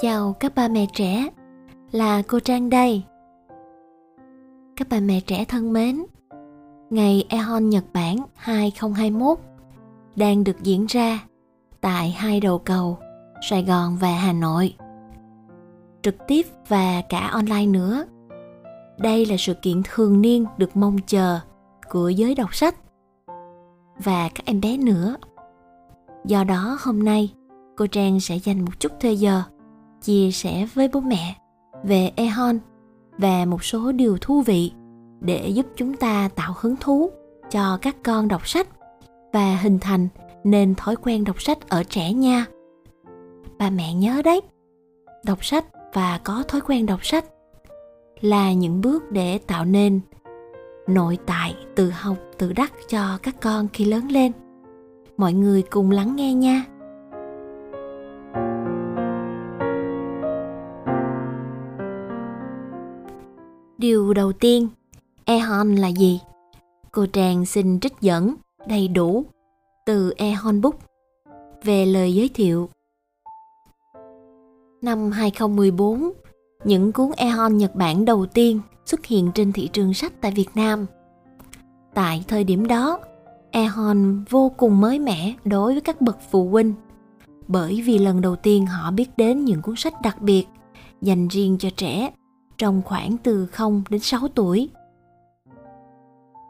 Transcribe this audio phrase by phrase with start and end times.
[0.00, 1.28] Chào các ba mẹ trẻ,
[1.92, 3.02] là cô Trang đây.
[4.76, 6.04] Các bà mẹ trẻ thân mến,
[6.90, 9.38] ngày EHON Nhật Bản 2021
[10.16, 11.18] đang được diễn ra
[11.80, 12.98] tại hai đầu cầu
[13.50, 14.74] Sài Gòn và Hà Nội.
[16.02, 18.04] Trực tiếp và cả online nữa.
[18.98, 21.40] Đây là sự kiện thường niên được mong chờ
[21.90, 22.76] của giới đọc sách
[24.04, 25.16] và các em bé nữa.
[26.24, 27.32] Do đó hôm nay
[27.76, 29.42] cô Trang sẽ dành một chút thời giờ
[30.02, 31.36] chia sẻ với bố mẹ
[31.84, 32.58] về EHON
[33.18, 34.72] và một số điều thú vị
[35.20, 37.10] để giúp chúng ta tạo hứng thú
[37.50, 38.68] cho các con đọc sách
[39.32, 40.08] và hình thành
[40.44, 42.46] nên thói quen đọc sách ở trẻ nha.
[43.58, 44.40] Ba mẹ nhớ đấy,
[45.24, 45.64] đọc sách
[45.94, 47.24] và có thói quen đọc sách
[48.20, 50.00] là những bước để tạo nên
[50.86, 54.32] nội tại tự học tự đắc cho các con khi lớn lên
[55.16, 56.64] mọi người cùng lắng nghe nha
[63.80, 64.68] điều đầu tiên
[65.24, 66.20] ehon là gì?
[66.92, 68.34] Cô trang xin trích dẫn
[68.66, 69.24] đầy đủ
[69.86, 70.74] từ ehon book.
[71.64, 72.68] Về lời giới thiệu.
[74.82, 76.12] Năm 2014
[76.64, 80.50] những cuốn ehon Nhật Bản đầu tiên xuất hiện trên thị trường sách tại Việt
[80.54, 80.86] Nam.
[81.94, 82.98] Tại thời điểm đó,
[83.50, 86.74] ehon vô cùng mới mẻ đối với các bậc phụ huynh
[87.48, 90.46] bởi vì lần đầu tiên họ biết đến những cuốn sách đặc biệt
[91.02, 92.10] dành riêng cho trẻ
[92.60, 94.68] trong khoảng từ 0 đến 6 tuổi.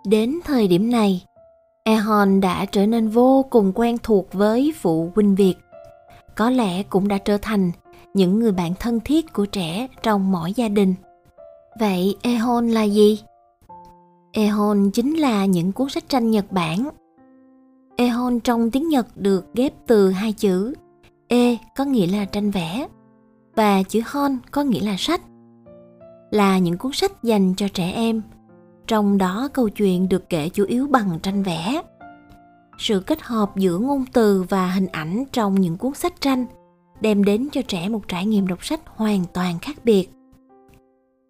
[0.07, 1.25] Đến thời điểm này,
[1.85, 5.55] Ehon đã trở nên vô cùng quen thuộc với phụ huynh Việt.
[6.37, 7.71] Có lẽ cũng đã trở thành
[8.15, 10.95] những người bạn thân thiết của trẻ trong mỗi gia đình.
[11.81, 13.23] Vậy Ehon là gì?
[14.33, 16.89] Ehon chính là những cuốn sách tranh Nhật Bản.
[17.97, 20.75] Ehon trong tiếng Nhật được ghép từ hai chữ
[21.29, 22.89] E có nghĩa là tranh vẽ
[23.57, 25.21] và chữ Hon có nghĩa là sách.
[26.31, 28.23] Là những cuốn sách dành cho trẻ em,
[28.87, 31.83] trong đó câu chuyện được kể chủ yếu bằng tranh vẽ.
[32.79, 36.47] Sự kết hợp giữa ngôn từ và hình ảnh trong những cuốn sách tranh
[37.01, 40.11] đem đến cho trẻ một trải nghiệm đọc sách hoàn toàn khác biệt.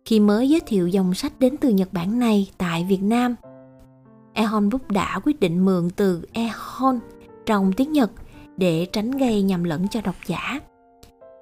[0.04, 3.34] Khi mới giới thiệu dòng sách đến từ Nhật Bản này tại Việt Nam,
[4.32, 6.98] Ehon Book đã quyết định mượn từ Ehon
[7.46, 8.10] trong tiếng Nhật
[8.56, 10.60] để tránh gây nhầm lẫn cho độc giả.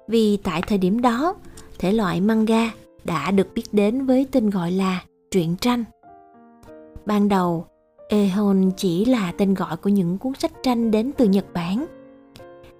[0.07, 1.35] Vì tại thời điểm đó,
[1.79, 2.71] thể loại manga
[3.09, 5.83] đã được biết đến với tên gọi là truyện tranh.
[7.05, 7.65] Ban đầu,
[8.09, 11.85] Ehon chỉ là tên gọi của những cuốn sách tranh đến từ Nhật Bản.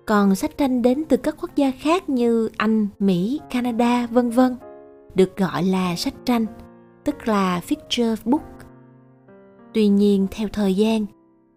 [0.05, 4.55] Còn sách tranh đến từ các quốc gia khác như Anh, Mỹ, Canada, vân vân
[5.15, 6.45] được gọi là sách tranh,
[7.03, 8.43] tức là picture book.
[9.73, 11.05] Tuy nhiên, theo thời gian,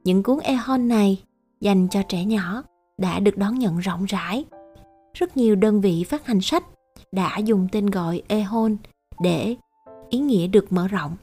[0.05, 1.23] những cuốn Ehon này
[1.61, 2.63] dành cho trẻ nhỏ
[2.99, 4.45] đã được đón nhận rộng rãi.
[5.15, 6.65] Rất nhiều đơn vị phát hành sách
[7.13, 8.77] đã dùng tên gọi Ehon
[9.23, 9.57] để
[10.11, 11.17] ý nghĩa được mở rộng,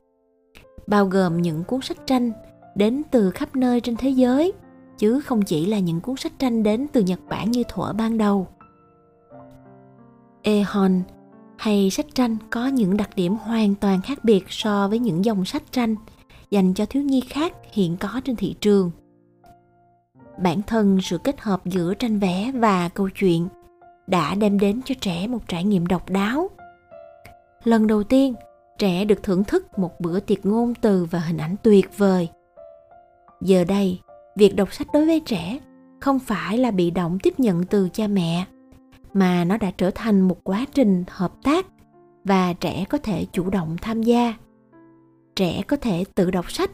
[0.88, 2.32] bao gồm những cuốn sách tranh
[2.76, 4.54] đến từ khắp nơi trên thế giới,
[4.98, 8.18] chứ không chỉ là những cuốn sách tranh đến từ Nhật Bản như thuở ban
[8.18, 8.48] đầu.
[10.42, 11.02] Ehon
[11.58, 15.46] hay sách tranh có những đặc điểm hoàn toàn khác biệt so với những dòng
[15.46, 15.96] sách tranh
[16.52, 18.92] dành cho thiếu nhi khác hiện có trên thị trường.
[20.44, 23.48] Bản thân sự kết hợp giữa tranh vẽ và câu chuyện
[24.10, 26.50] đã đem đến cho trẻ một trải nghiệm độc đáo.
[27.64, 28.34] Lần đầu tiên,
[28.78, 32.30] trẻ được thưởng thức một bữa tiệc ngôn từ và hình ảnh tuyệt vời.
[33.42, 34.00] Giờ đây,
[34.36, 35.60] việc đọc sách đối với trẻ
[36.00, 38.46] không phải là bị động tiếp nhận từ cha mẹ
[39.14, 41.66] mà nó đã trở thành một quá trình hợp tác
[42.24, 44.34] và trẻ có thể chủ động tham gia
[45.36, 46.72] trẻ có thể tự đọc sách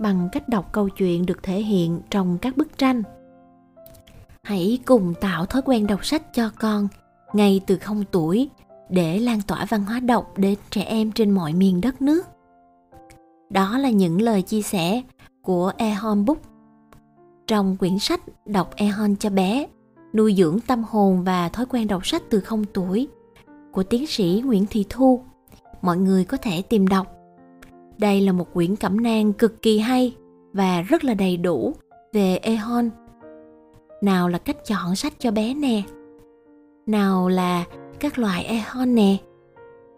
[0.00, 3.02] bằng cách đọc câu chuyện được thể hiện trong các bức tranh
[4.44, 6.88] hãy cùng tạo thói quen đọc sách cho con
[7.32, 8.50] ngay từ không tuổi
[8.88, 12.26] để lan tỏa văn hóa đọc đến trẻ em trên mọi miền đất nước
[13.50, 15.02] đó là những lời chia sẻ
[15.42, 16.38] của Ehon Book
[17.46, 19.66] trong quyển sách Đọc Ehon cho bé,
[20.14, 23.08] nuôi dưỡng tâm hồn và thói quen đọc sách từ không tuổi
[23.72, 25.20] của tiến sĩ Nguyễn Thị Thu.
[25.82, 27.06] Mọi người có thể tìm đọc.
[27.98, 30.16] Đây là một quyển cẩm nang cực kỳ hay
[30.52, 31.72] và rất là đầy đủ
[32.12, 32.90] về Ehon.
[34.04, 35.82] Nào là cách chọn sách cho bé nè,
[36.86, 37.64] nào là
[38.00, 39.16] các loại Ehon nè,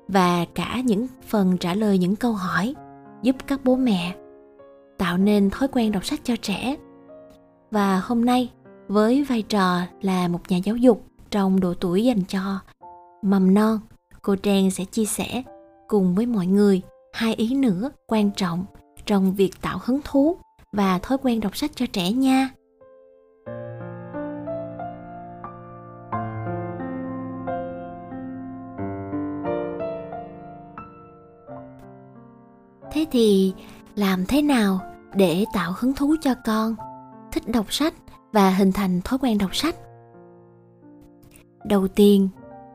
[0.08, 2.74] và cả những phần trả lời những câu hỏi
[3.22, 4.16] giúp các bố mẹ
[4.98, 6.76] tạo nên thói quen đọc sách cho trẻ.
[7.70, 8.50] Và hôm nay
[8.88, 12.40] với vai trò là một nhà giáo dục trong độ tuổi dành cho
[13.22, 13.78] mầm non
[14.22, 15.42] cô trang sẽ chia sẻ
[15.88, 16.82] cùng với mọi người
[17.12, 18.64] hai ý nữa quan trọng
[19.06, 20.36] trong việc tạo hứng thú
[20.72, 22.50] và thói quen đọc sách cho trẻ nha.
[33.16, 33.52] Thì
[33.94, 34.80] làm thế nào
[35.14, 36.76] để tạo hứng thú cho con?
[37.32, 37.94] Thích đọc sách
[38.32, 39.76] và hình thành thói quen đọc sách.
[41.64, 42.28] Đầu tiên,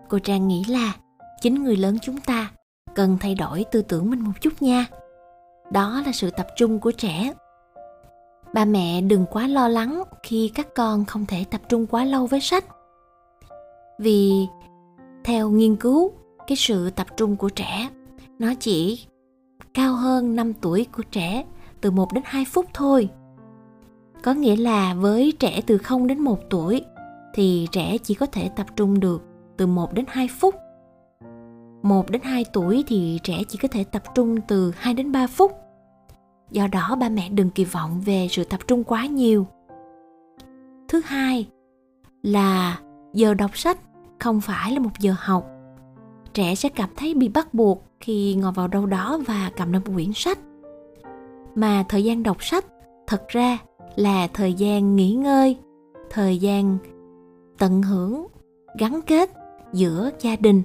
[0.09, 0.93] cô trang nghĩ là
[1.41, 2.51] chính người lớn chúng ta
[2.95, 4.85] cần thay đổi tư tưởng mình một chút nha.
[5.71, 7.33] Đó là sự tập trung của trẻ.
[8.53, 12.27] Ba mẹ đừng quá lo lắng khi các con không thể tập trung quá lâu
[12.27, 12.65] với sách.
[13.99, 14.47] Vì
[15.23, 16.11] theo nghiên cứu,
[16.47, 17.89] cái sự tập trung của trẻ,
[18.39, 19.05] nó chỉ
[19.73, 21.45] cao hơn 5 tuổi của trẻ,
[21.81, 23.09] từ 1 đến 2 phút thôi.
[24.23, 26.85] Có nghĩa là với trẻ từ 0 đến 1 tuổi,
[27.33, 29.21] thì trẻ chỉ có thể tập trung được
[29.57, 30.55] từ 1 đến 2 phút.
[31.83, 35.27] 1 đến 2 tuổi thì trẻ chỉ có thể tập trung từ 2 đến 3
[35.27, 35.51] phút.
[36.51, 39.47] Do đó, ba mẹ đừng kỳ vọng về sự tập trung quá nhiều.
[40.87, 41.47] Thứ hai
[42.23, 42.79] là
[43.13, 43.79] giờ đọc sách
[44.19, 45.47] không phải là một giờ học.
[46.33, 49.81] Trẻ sẽ cảm thấy bị bắt buộc khi ngồi vào đâu đó và cầm lên
[49.85, 50.39] một quyển sách.
[51.55, 52.65] Mà thời gian đọc sách
[53.07, 53.57] thật ra
[53.95, 55.57] là thời gian nghỉ ngơi,
[56.09, 56.77] thời gian
[57.57, 58.27] tận hưởng,
[58.79, 59.29] gắn kết
[59.73, 60.63] giữa gia đình.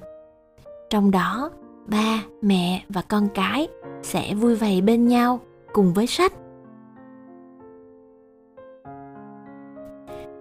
[0.91, 1.51] Trong đó,
[1.87, 3.69] ba, mẹ và con cái
[4.03, 5.41] sẽ vui vầy bên nhau
[5.73, 6.33] cùng với sách.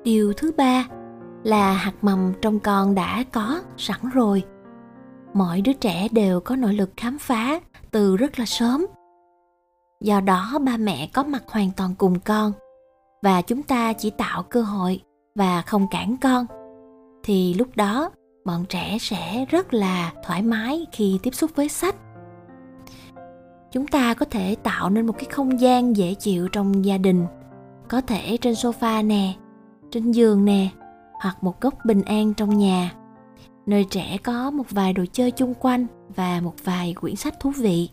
[0.03, 0.87] Điều thứ ba
[1.43, 4.43] là hạt mầm trong con đã có sẵn rồi.
[5.35, 7.59] Mọi đứa trẻ đều có nội lực khám phá
[7.91, 8.85] từ rất là sớm.
[10.01, 12.51] Do đó, ba mẹ có mặt hoàn toàn cùng con
[13.23, 15.01] và chúng ta chỉ tạo cơ hội
[15.35, 16.45] và không cản con.
[17.23, 18.09] Thì lúc đó,
[18.45, 21.95] bọn trẻ sẽ rất là thoải mái khi tiếp xúc với sách.
[23.71, 27.25] Chúng ta có thể tạo nên một cái không gian dễ chịu trong gia đình,
[27.87, 29.33] có thể trên sofa nè,
[29.91, 30.67] trên giường nè,
[31.13, 32.91] hoặc một góc bình an trong nhà
[33.65, 37.51] nơi trẻ có một vài đồ chơi chung quanh và một vài quyển sách thú
[37.57, 37.89] vị.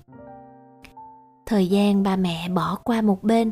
[1.46, 3.50] Thời gian ba mẹ bỏ qua một bên,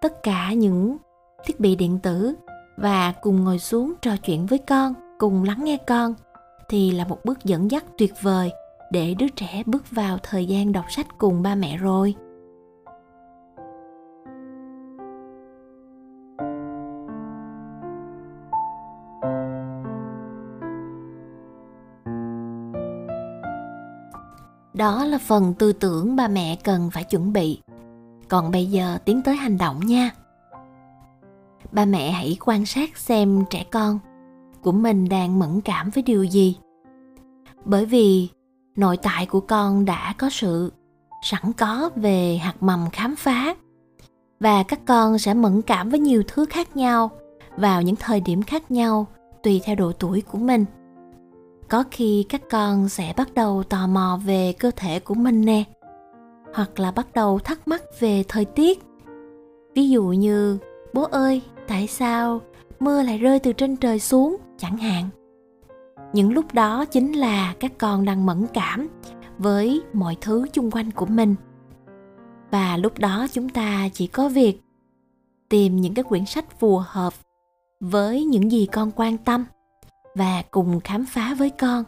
[0.00, 0.96] tất cả những
[1.44, 2.34] thiết bị điện tử
[2.76, 6.14] và cùng ngồi xuống trò chuyện với con, cùng lắng nghe con,
[6.68, 8.50] thì là một bước dẫn dắt tuyệt vời
[8.92, 12.14] để đứa trẻ bước vào thời gian đọc sách cùng ba mẹ rồi.
[24.74, 27.60] Đó là phần tư tưởng ba mẹ cần phải chuẩn bị.
[28.28, 30.10] Còn bây giờ tiến tới hành động nha.
[31.72, 33.98] Ba mẹ hãy quan sát xem trẻ con
[34.62, 36.56] của mình đang mẫn cảm với điều gì.
[37.64, 38.28] Bởi vì
[38.76, 40.72] nội tại của con đã có sự
[41.22, 43.54] sẵn có về hạt mầm khám phá.
[44.40, 47.10] Và các con sẽ mẫn cảm với nhiều thứ khác nhau
[47.56, 49.06] vào những thời điểm khác nhau
[49.42, 50.64] tùy theo độ tuổi của mình
[51.68, 55.64] có khi các con sẽ bắt đầu tò mò về cơ thể của mình nè,
[56.54, 58.82] hoặc là bắt đầu thắc mắc về thời tiết.
[59.74, 60.58] Ví dụ như,
[60.92, 62.40] bố ơi, tại sao
[62.80, 64.36] mưa lại rơi từ trên trời xuống?
[64.58, 65.08] chẳng hạn.
[66.12, 68.88] Những lúc đó chính là các con đang mẫn cảm
[69.38, 71.34] với mọi thứ chung quanh của mình.
[72.50, 74.60] Và lúc đó chúng ta chỉ có việc
[75.48, 77.14] tìm những cái quyển sách phù hợp
[77.80, 79.44] với những gì con quan tâm
[80.14, 81.84] và cùng khám phá với con.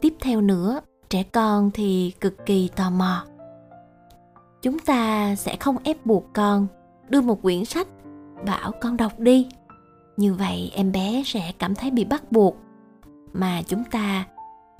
[0.00, 3.24] Tiếp theo nữa, trẻ con thì cực kỳ tò mò.
[4.62, 6.66] Chúng ta sẽ không ép buộc con
[7.08, 7.88] đưa một quyển sách
[8.46, 9.48] bảo con đọc đi.
[10.16, 12.56] Như vậy em bé sẽ cảm thấy bị bắt buộc,
[13.32, 14.26] mà chúng ta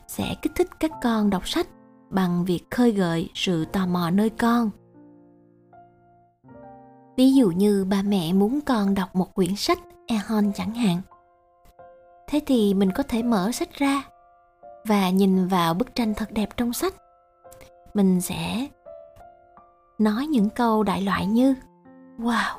[0.06, 1.68] sẽ kích thích các con đọc sách
[2.10, 4.70] bằng việc khơi gợi sự tò mò nơi con.
[7.16, 9.78] Ví dụ như ba mẹ muốn con đọc một quyển sách
[10.08, 11.00] ehon chẳng hạn.
[12.26, 14.02] Thế thì mình có thể mở sách ra
[14.86, 16.94] và nhìn vào bức tranh thật đẹp trong sách.
[17.94, 18.66] Mình sẽ
[19.98, 21.54] nói những câu đại loại như,
[22.18, 22.56] wow,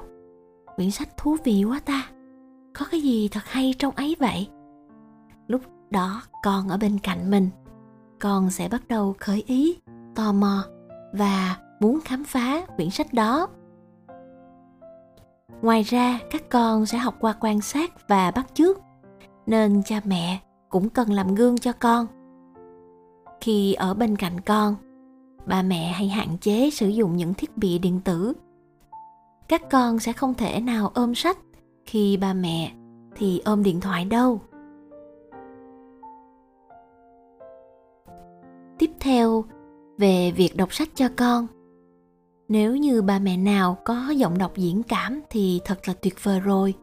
[0.75, 2.10] quyển sách thú vị quá ta,
[2.79, 4.48] có cái gì thật hay trong ấy vậy?
[5.48, 7.50] Lúc đó con ở bên cạnh mình,
[8.20, 9.77] con sẽ bắt đầu khởi ý,
[10.15, 10.63] tò mò
[11.13, 13.48] và muốn khám phá quyển sách đó
[15.62, 18.80] ngoài ra, các con sẽ học qua quan sát và bắt chước,
[19.46, 20.39] nên cha mẹ
[20.70, 22.08] cũng cần làm gương cho con.
[23.42, 24.75] Khi ở bên cạnh con,
[25.46, 28.34] ba mẹ hãy hạn chế sử dụng những thiết bị điện tử.
[29.48, 31.38] Các con sẽ không thể nào ôm sách
[31.86, 32.72] khi ba mẹ
[33.16, 34.42] thì ôm điện thoại đâu.
[38.78, 39.46] Tiếp theo,
[39.98, 41.48] về việc đọc sách cho con
[42.50, 46.39] nếu như ba mẹ nào có giọng đọc diễn cảm thì thật là tuyệt vời
[46.39, 46.74] rồi.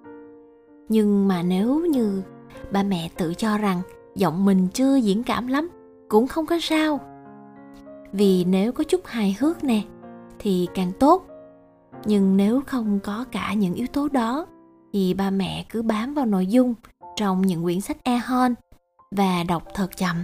[0.88, 2.22] Nhưng mà nếu như
[2.70, 3.82] ba mẹ tự cho rằng
[4.14, 5.68] giọng mình chưa diễn cảm lắm,
[6.08, 7.00] cũng không có sao.
[8.12, 9.82] Vì nếu có chút hài hước nè,
[10.38, 11.26] thì càng tốt.
[12.04, 14.46] Nhưng nếu không có cả những yếu tố đó,
[14.92, 16.74] thì ba mẹ cứ bám vào nội dung
[17.16, 18.54] trong những quyển sách e-hon
[19.10, 20.16] và đọc thật chậm.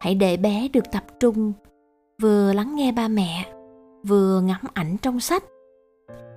[0.00, 1.52] Hãy để bé được tập trung,
[2.22, 3.57] vừa lắng nghe ba mẹ
[4.06, 5.44] vừa ngắm ảnh trong sách.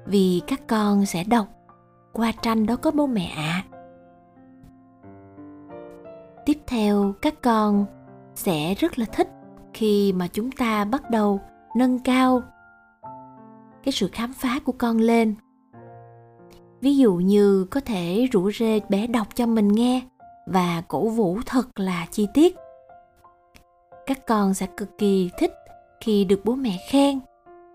[0.05, 1.47] Vì các con sẽ đọc,
[2.13, 3.63] qua tranh đó có bố mẹ ạ.
[3.63, 3.67] À.
[6.45, 7.85] tiếp theo, các con
[8.35, 9.29] sẽ rất là thích
[9.73, 11.39] khi mà chúng ta bắt đầu
[11.75, 12.41] nâng cao
[13.83, 15.35] cái sự khám phá của con lên.
[16.81, 20.01] Ví dụ như có thể rủ rê bé đọc cho mình nghe
[20.45, 22.55] và cổ vũ thật là chi tiết.
[24.05, 25.53] Các con sẽ cực kỳ thích
[26.01, 27.19] khi được bố mẹ khen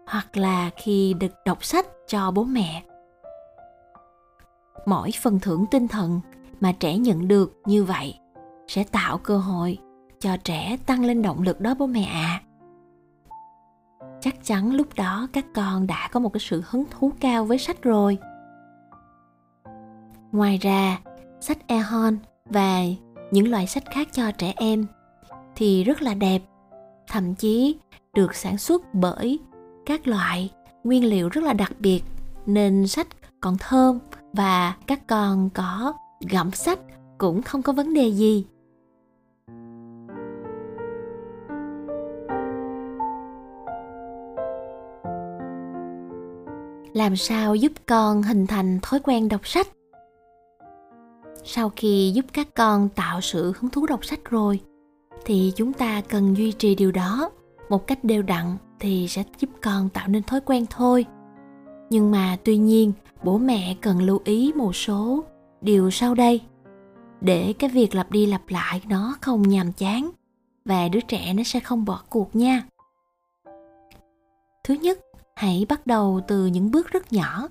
[0.07, 2.83] hoặc là khi được đọc sách cho bố mẹ
[4.87, 6.21] mỗi phần thưởng tinh thần
[6.61, 8.19] mà trẻ nhận được như vậy
[8.69, 9.79] sẽ tạo cơ hội
[10.21, 12.43] cho trẻ tăng lên động lực đó bố mẹ ạ à.
[14.21, 17.59] chắc chắn lúc đó các con đã có một cái sự hứng thú cao với
[17.59, 18.19] sách rồi
[20.33, 20.99] ngoài ra,
[21.41, 22.83] sách e-hon và
[23.31, 24.87] những loại sách khác cho trẻ em
[25.57, 26.43] thì rất là đẹp,
[27.09, 27.77] thậm chí
[28.15, 29.39] được sản xuất bởi
[29.87, 30.51] các loại
[30.85, 32.03] nguyên liệu rất là đặc biệt
[32.47, 33.07] nên sách
[33.41, 33.99] còn thơm
[34.33, 35.93] và các con có
[36.31, 36.79] gặm sách
[37.19, 38.47] cũng không có vấn đề gì.
[46.95, 49.69] Làm sao giúp con hình thành thói quen đọc sách?
[51.45, 54.61] Sau khi giúp các con tạo sự hứng thú đọc sách rồi,
[55.25, 57.31] thì chúng ta cần duy trì điều đó
[57.69, 61.07] một cách đều đặn thì sẽ giúp con tạo nên thói quen thôi.
[61.91, 62.93] Nhưng mà tuy nhiên,
[63.23, 65.25] bố mẹ cần lưu ý một số
[65.61, 66.41] điều sau đây.
[67.21, 70.11] Để cái việc lặp đi lặp lại nó không nhàm chán
[70.65, 72.63] và đứa trẻ nó sẽ không bỏ cuộc nha.
[74.65, 74.99] Thứ nhất,
[75.37, 77.49] hãy bắt đầu từ những bước rất nhỏ.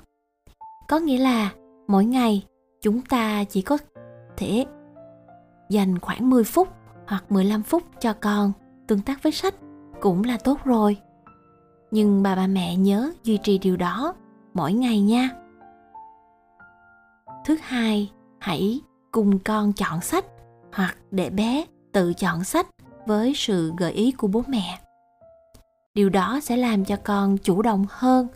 [0.87, 1.53] Có nghĩa là
[1.87, 2.45] mỗi ngày
[2.81, 3.77] chúng ta chỉ có
[4.37, 4.65] thể
[5.69, 6.67] dành khoảng 10 phút
[7.07, 8.51] hoặc 15 phút cho con
[8.87, 9.55] tương tác với sách
[10.01, 10.97] cũng là tốt rồi.
[11.91, 14.15] Nhưng bà bà mẹ nhớ duy trì điều đó
[14.53, 15.29] mỗi ngày nha.
[17.45, 20.25] Thứ hai, hãy cùng con chọn sách
[20.73, 22.67] hoặc để bé tự chọn sách
[23.05, 24.79] với sự gợi ý của bố mẹ.
[25.93, 28.27] Điều đó sẽ làm cho con chủ động hơn.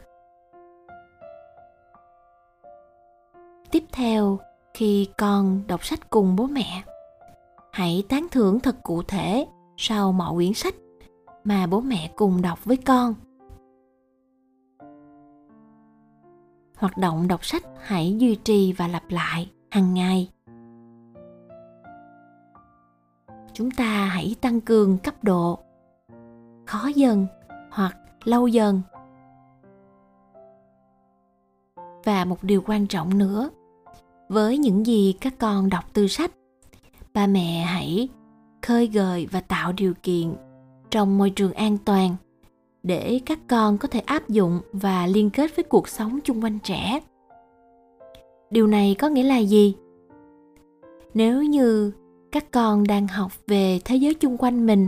[3.72, 4.40] Tiếp theo,
[4.74, 6.84] khi con đọc sách cùng bố mẹ
[7.72, 10.76] hãy tán thưởng thật cụ thể sau mọi quyển sách
[11.44, 13.14] mà bố mẹ cùng đọc với con
[16.80, 20.30] hoạt động đọc sách hãy duy trì và lặp lại hàng ngày.
[23.54, 25.60] Chúng ta hãy tăng cường cấp độ
[26.66, 27.28] khó dần
[27.72, 28.82] hoặc lâu dần.
[32.04, 33.50] Và một điều quan trọng nữa,
[34.30, 36.32] với những gì các con đọc từ sách,
[37.14, 38.10] ba mẹ hãy
[38.62, 40.36] khơi gợi và tạo điều kiện
[40.92, 42.16] trong môi trường an toàn
[42.84, 46.60] để các con có thể áp dụng và liên kết với cuộc sống chung quanh
[46.64, 47.00] trẻ.
[48.52, 49.76] Điều này có nghĩa là gì?
[51.14, 51.92] Nếu như
[52.32, 54.88] các con đang học về thế giới chung quanh mình,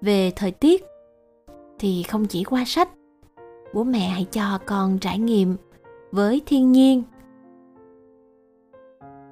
[0.00, 0.84] về thời tiết,
[1.78, 2.88] thì không chỉ qua sách,
[3.74, 5.56] bố mẹ hãy cho con trải nghiệm
[6.10, 7.02] với thiên nhiên.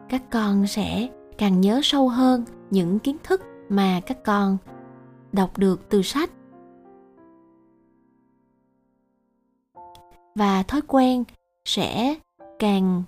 [0.09, 4.57] Các con sẽ càng nhớ sâu hơn những kiến thức mà các con
[5.33, 6.31] đọc được từ sách.
[10.35, 11.25] Và thói quen
[11.65, 12.15] sẽ
[12.59, 13.03] càng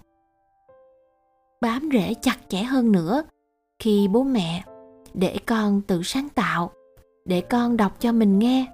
[1.60, 3.22] bám rễ chặt chẽ hơn nữa
[3.78, 4.64] khi bố mẹ
[5.14, 6.70] để con tự sáng tạo,
[7.24, 8.66] để con đọc cho mình nghe.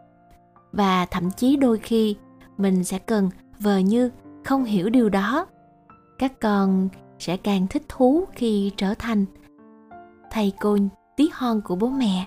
[0.72, 2.16] Và thậm chí đôi khi
[2.56, 4.10] mình sẽ cần vờ như
[4.44, 5.46] không hiểu điều đó.
[6.18, 6.88] Các con
[7.18, 9.24] sẽ càng thích thú khi trở thành
[10.30, 10.78] thầy cô
[11.16, 12.26] tí hon của bố mẹ.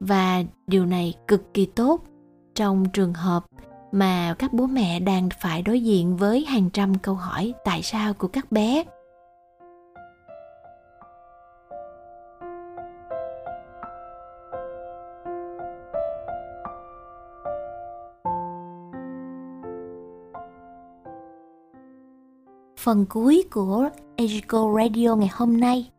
[0.00, 2.04] Và điều này cực kỳ tốt
[2.54, 3.44] trong trường hợp
[3.92, 8.14] mà các bố mẹ đang phải đối diện với hàng trăm câu hỏi tại sao
[8.14, 8.84] của các bé.
[22.78, 25.90] Phần cuối của Ejico Radio ngày hôm nay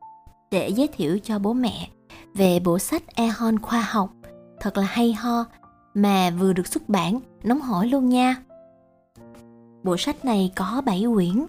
[0.51, 1.89] để giới thiệu cho bố mẹ
[2.33, 4.09] về bộ sách Ehon khoa học.
[4.59, 5.45] Thật là hay ho
[5.93, 8.35] mà vừa được xuất bản nóng hổi luôn nha.
[9.83, 11.45] Bộ sách này có 7 quyển,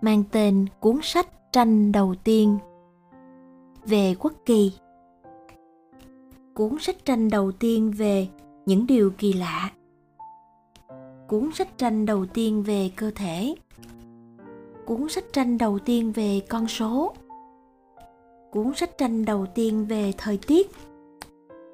[0.00, 2.58] mang tên cuốn sách tranh đầu tiên
[3.84, 4.72] về quốc kỳ.
[6.54, 8.28] cuốn sách tranh đầu tiên về
[8.66, 9.70] những điều kỳ lạ.
[11.28, 13.54] Cuốn sách tranh đầu tiên về cơ thể.
[14.86, 17.14] Cuốn sách tranh đầu tiên về con số.
[18.50, 20.70] Cuốn sách tranh đầu tiên về thời tiết.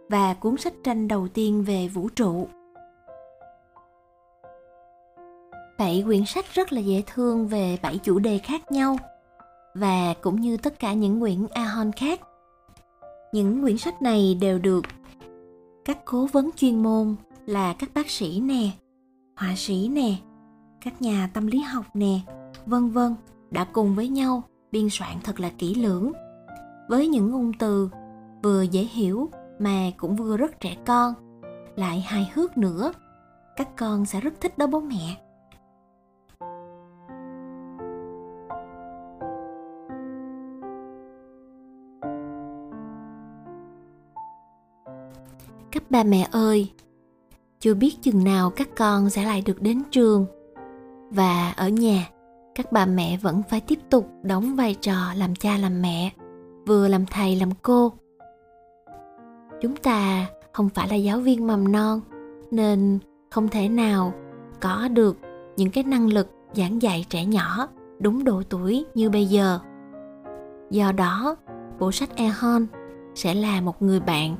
[0.08, 2.48] Và cuốn sách tranh đầu tiên về vũ trụ.
[5.82, 8.96] 7 quyển sách rất là dễ thương về bảy chủ đề khác nhau
[9.74, 12.20] và cũng như tất cả những quyển Ahon khác.
[13.32, 14.84] Những quyển sách này đều được
[15.84, 17.14] các cố vấn chuyên môn
[17.46, 18.70] là các bác sĩ nè,
[19.36, 20.14] họa sĩ nè,
[20.84, 22.20] các nhà tâm lý học nè,
[22.66, 23.14] vân vân
[23.50, 26.12] đã cùng với nhau biên soạn thật là kỹ lưỡng
[26.88, 27.88] với những ngôn từ
[28.42, 31.14] vừa dễ hiểu mà cũng vừa rất trẻ con
[31.76, 32.92] lại hài hước nữa
[33.56, 35.16] các con sẽ rất thích đó bố mẹ
[45.92, 46.72] ba mẹ ơi,
[47.61, 50.26] chưa biết chừng nào các con sẽ lại được đến trường.
[51.11, 52.08] Và ở nhà,
[52.54, 56.11] các bà mẹ vẫn phải tiếp tục đóng vai trò làm cha làm mẹ,
[56.66, 57.92] vừa làm thầy làm cô.
[59.61, 62.00] Chúng ta không phải là giáo viên mầm non,
[62.50, 62.99] nên
[63.30, 64.12] không thể nào
[64.61, 65.16] có được
[65.56, 67.68] những cái năng lực giảng dạy trẻ nhỏ
[67.99, 69.58] đúng độ tuổi như bây giờ.
[70.70, 71.37] Do đó,
[71.78, 72.66] bộ sách ehon
[73.14, 74.37] sẽ là một người bạn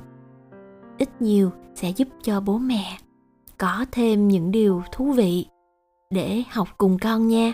[1.03, 2.99] ít nhiều sẽ giúp cho bố mẹ
[3.59, 5.47] có thêm những điều thú vị
[6.11, 7.53] để học cùng con nha.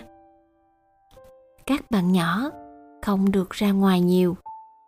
[1.65, 2.49] Các bạn nhỏ,
[3.01, 4.37] không được ra ngoài nhiều,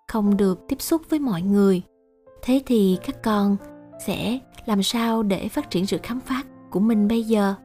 [0.08, 1.82] không được tiếp xúc với mọi người.
[2.42, 3.58] Thế thì các con
[4.06, 7.56] sẽ làm sao để phát triển sự khám phá của mình bây giờ?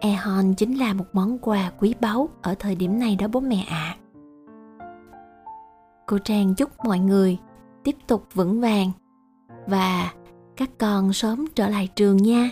[0.00, 3.64] Ehon chính là một món quà quý báu ở thời điểm này đó bố mẹ
[3.68, 3.96] ạ.
[3.96, 3.96] À.
[6.06, 7.38] cô trang chúc mọi người
[7.84, 8.90] tiếp tục vững vàng
[9.66, 10.12] và
[10.56, 12.50] các con sớm trở lại trường nha.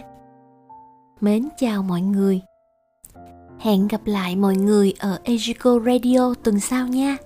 [1.20, 2.40] Mến chào mọi người.
[3.60, 7.16] Hẹn gặp lại mọi người ở Ejico Radio tuần sau nha.